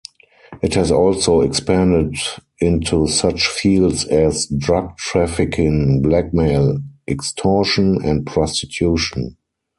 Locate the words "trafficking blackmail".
4.97-6.79